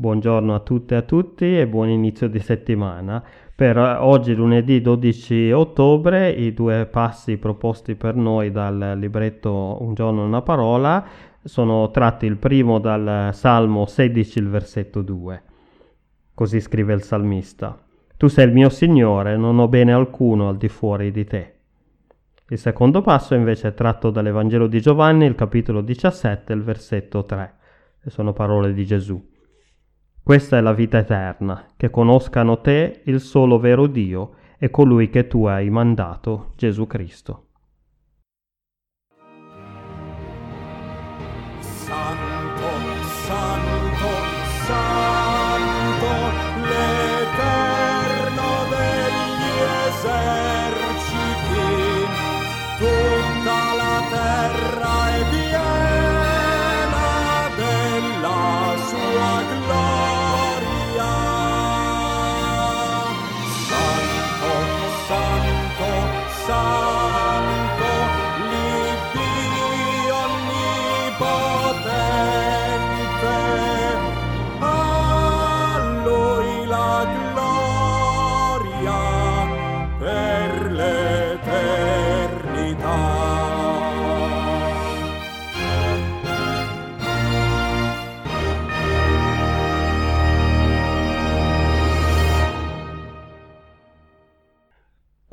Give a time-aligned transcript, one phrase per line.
[0.00, 3.20] Buongiorno a tutte e a tutti e buon inizio di settimana.
[3.52, 10.24] Per oggi lunedì 12 ottobre i due passi proposti per noi dal libretto Un giorno
[10.24, 11.04] una parola
[11.42, 15.42] sono tratti il primo dal Salmo 16, il versetto 2.
[16.32, 17.76] Così scrive il salmista.
[18.16, 21.54] Tu sei il mio Signore, non ho bene alcuno al di fuori di te.
[22.50, 27.54] Il secondo passo invece è tratto dall'Evangelo di Giovanni, il capitolo 17, il versetto 3.
[28.04, 29.36] E sono parole di Gesù.
[30.28, 35.26] Questa è la vita eterna, che conoscano te, il solo vero Dio, e colui che
[35.26, 37.47] tu hai mandato, Gesù Cristo.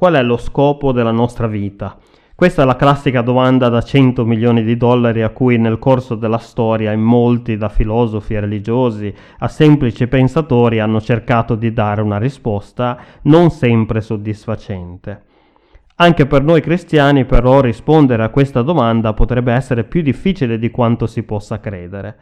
[0.05, 1.97] Qual è lo scopo della nostra vita?
[2.35, 6.37] Questa è la classica domanda da 100 milioni di dollari a cui nel corso della
[6.37, 12.19] storia in molti, da filosofi e religiosi a semplici pensatori, hanno cercato di dare una
[12.19, 15.23] risposta non sempre soddisfacente.
[15.95, 21.07] Anche per noi cristiani però rispondere a questa domanda potrebbe essere più difficile di quanto
[21.07, 22.15] si possa credere.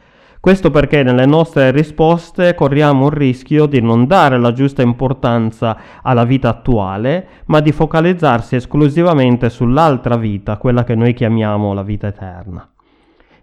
[0.44, 6.25] Questo perché nelle nostre risposte corriamo il rischio di non dare la giusta importanza alla
[6.25, 12.70] vita attuale, ma di focalizzarsi esclusivamente sull'altra vita, quella che noi chiamiamo la vita eterna.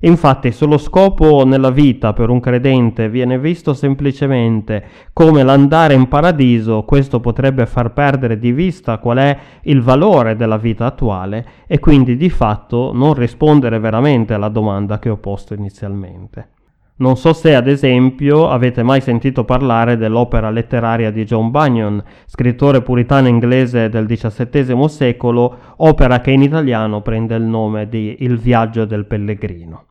[0.00, 4.84] Infatti, se lo scopo nella vita per un credente viene visto semplicemente
[5.14, 10.58] come l'andare in paradiso, questo potrebbe far perdere di vista qual è il valore della
[10.58, 16.59] vita attuale e quindi di fatto non rispondere veramente alla domanda che ho posto inizialmente.
[17.00, 22.82] Non so se ad esempio avete mai sentito parlare dell'opera letteraria di John Bunyan, scrittore
[22.82, 28.84] puritano inglese del XVII secolo, opera che in italiano prende il nome di Il viaggio
[28.84, 29.89] del pellegrino.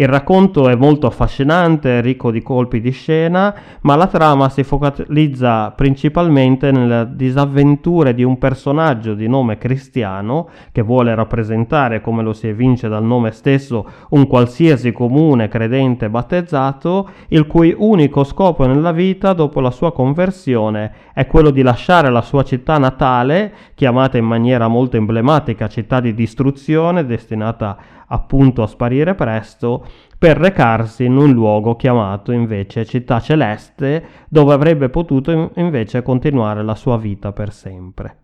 [0.00, 5.72] Il racconto è molto affascinante, ricco di colpi di scena, ma la trama si focalizza
[5.72, 12.48] principalmente nelle disavventure di un personaggio di nome Cristiano, che vuole rappresentare, come lo si
[12.48, 19.34] evince dal nome stesso, un qualsiasi comune credente battezzato, il cui unico scopo nella vita
[19.34, 24.66] dopo la sua conversione è quello di lasciare la sua città natale, chiamata in maniera
[24.66, 29.84] molto emblematica città di distruzione, destinata appunto a sparire presto,
[30.18, 36.74] per recarsi in un luogo chiamato invece città celeste, dove avrebbe potuto invece continuare la
[36.74, 38.18] sua vita per sempre.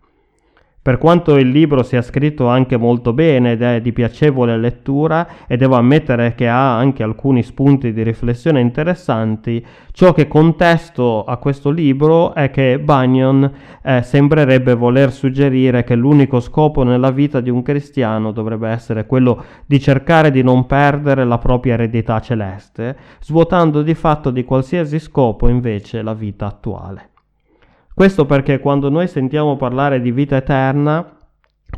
[0.87, 5.57] Per quanto il libro sia scritto anche molto bene ed è di piacevole lettura e
[5.57, 9.61] devo ammettere che ha anche alcuni spunti di riflessione interessanti,
[9.91, 13.51] ciò che contesto a questo libro è che Bunyan
[13.83, 19.43] eh, sembrerebbe voler suggerire che l'unico scopo nella vita di un cristiano dovrebbe essere quello
[19.65, 25.49] di cercare di non perdere la propria eredità celeste, svuotando di fatto di qualsiasi scopo
[25.49, 27.09] invece la vita attuale.
[27.97, 31.17] Questo perché quando noi sentiamo parlare di vita eterna,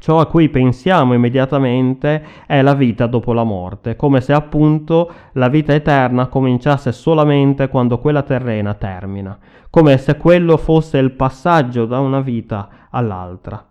[0.02, 5.48] ciò a cui pensiamo immediatamente è la vita dopo la morte, come se appunto la
[5.48, 12.02] vita eterna cominciasse solamente quando quella terrena termina, come se quello fosse il passaggio da
[12.02, 13.69] una vita all'altra.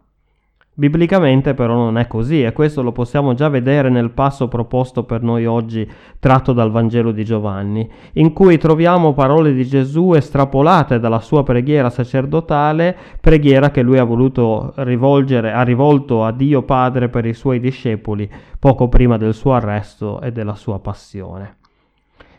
[0.78, 5.22] Biblicamente però non è così e questo lo possiamo già vedere nel passo proposto per
[5.24, 5.84] noi oggi
[6.20, 11.90] tratto dal Vangelo di Giovanni, in cui troviamo parole di Gesù estrapolate dalla sua preghiera
[11.90, 17.58] sacerdotale, preghiera che lui ha voluto rivolgere, ha rivolto a Dio Padre per i suoi
[17.58, 21.56] discepoli poco prima del suo arresto e della sua passione.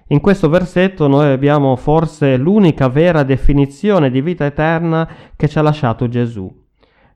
[0.07, 5.61] In questo versetto noi abbiamo forse l'unica vera definizione di vita eterna che ci ha
[5.61, 6.67] lasciato Gesù.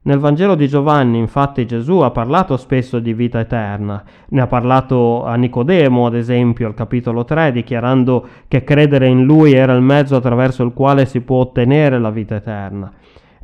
[0.06, 4.04] Nel Vangelo di Giovanni, infatti, Gesù ha parlato spesso di vita eterna.
[4.28, 9.54] Ne ha parlato a Nicodemo, ad esempio, al capitolo 3, dichiarando che credere in lui
[9.54, 12.92] era il mezzo attraverso il quale si può ottenere la vita eterna.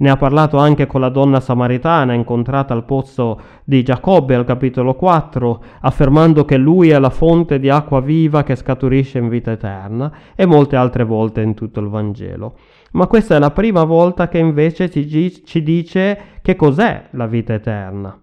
[0.00, 4.94] Ne ha parlato anche con la donna samaritana incontrata al pozzo di Giacobbe al capitolo
[4.94, 10.10] 4, affermando che lui è la fonte di acqua viva che scaturisce in vita eterna
[10.34, 12.56] e molte altre volte in tutto il Vangelo.
[12.92, 17.52] Ma questa è la prima volta che invece ci, ci dice che cos'è la vita
[17.52, 18.18] eterna.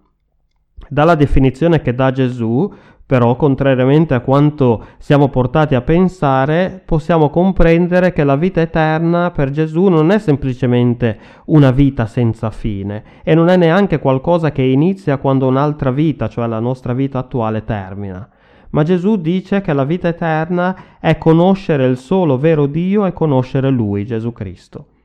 [0.88, 2.72] Dalla definizione che dà Gesù,
[3.08, 9.48] però, contrariamente a quanto siamo portati a pensare, possiamo comprendere che la vita eterna per
[9.48, 15.16] Gesù non è semplicemente una vita senza fine e non è neanche qualcosa che inizia
[15.16, 18.28] quando un'altra vita, cioè la nostra vita attuale, termina.
[18.72, 23.70] Ma Gesù dice che la vita eterna è conoscere il solo vero Dio e conoscere
[23.70, 24.97] Lui, Gesù Cristo.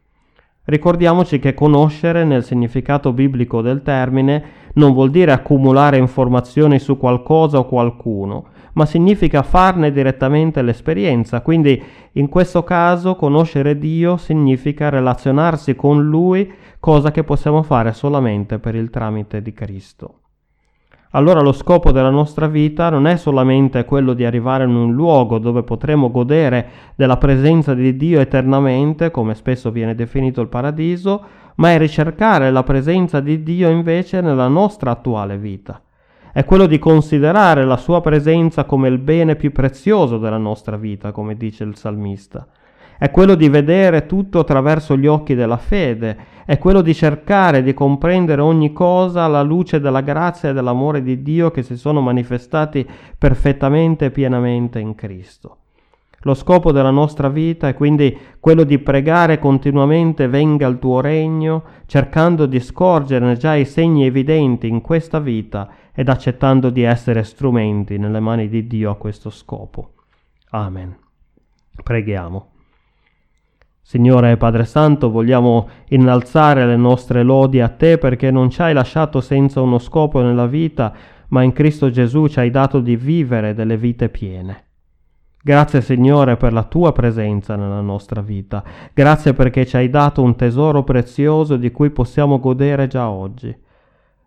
[0.65, 4.43] Ricordiamoci che conoscere nel significato biblico del termine
[4.75, 11.41] non vuol dire accumulare informazioni su qualcosa o qualcuno, ma significa farne direttamente l'esperienza.
[11.41, 11.83] Quindi
[12.13, 16.49] in questo caso conoscere Dio significa relazionarsi con Lui,
[16.79, 20.19] cosa che possiamo fare solamente per il tramite di Cristo
[21.15, 25.37] allora lo scopo della nostra vita non è solamente quello di arrivare in un luogo
[25.37, 31.23] dove potremo godere della presenza di Dio eternamente, come spesso viene definito il paradiso,
[31.55, 35.79] ma è ricercare la presenza di Dio invece nella nostra attuale vita.
[36.31, 41.11] È quello di considerare la sua presenza come il bene più prezioso della nostra vita,
[41.11, 42.47] come dice il salmista
[43.03, 47.73] è quello di vedere tutto attraverso gli occhi della fede, è quello di cercare di
[47.73, 52.87] comprendere ogni cosa alla luce della grazia e dell'amore di Dio che si sono manifestati
[53.17, 55.57] perfettamente e pienamente in Cristo.
[56.21, 61.63] Lo scopo della nostra vita è quindi quello di pregare continuamente venga il tuo regno,
[61.87, 67.97] cercando di scorgerne già i segni evidenti in questa vita ed accettando di essere strumenti
[67.97, 69.91] nelle mani di Dio a questo scopo.
[70.51, 70.95] Amen.
[71.83, 72.51] Preghiamo.
[73.85, 79.19] Signore Padre Santo, vogliamo innalzare le nostre lodi a te perché non ci hai lasciato
[79.19, 80.93] senza uno scopo nella vita,
[81.27, 84.63] ma in Cristo Gesù ci hai dato di vivere delle vite piene.
[85.43, 88.63] Grazie Signore per la tua presenza nella nostra vita,
[88.93, 93.53] grazie perché ci hai dato un tesoro prezioso di cui possiamo godere già oggi.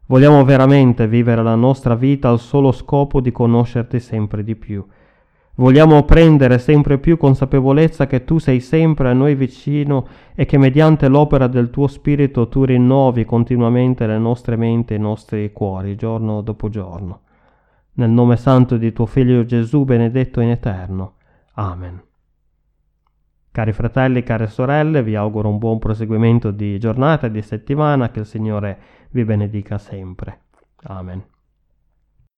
[0.05, 4.87] Vogliamo veramente vivere la nostra vita al solo scopo di conoscerti sempre di più
[5.59, 11.09] Vogliamo prendere sempre più consapevolezza che tu sei sempre a noi vicino e che mediante
[11.09, 16.43] l'opera del tuo Spirito tu rinnovi continuamente le nostre menti e i nostri cuori, giorno
[16.43, 17.21] dopo giorno.
[17.93, 21.15] Nel nome santo di tuo Figlio Gesù, benedetto in eterno.
[21.55, 22.03] Amen.
[23.51, 28.21] Cari fratelli, care sorelle, vi auguro un buon proseguimento di giornata e di settimana, che
[28.21, 28.79] il Signore
[29.13, 30.41] vi benedica sempre.
[30.83, 31.25] Amen.